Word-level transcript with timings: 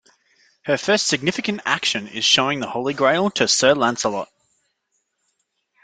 Her 0.63 0.79
first 0.79 1.05
significant 1.07 1.61
action 1.63 2.07
is 2.07 2.25
showing 2.25 2.59
the 2.59 2.67
Holy 2.67 2.95
Grail 2.95 3.29
to 3.29 3.47
Sir 3.47 3.75
Lancelot. 3.75 4.31